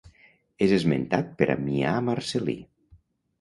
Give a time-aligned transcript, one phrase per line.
[0.67, 2.57] És esmentat per Ammià Marcel·lí.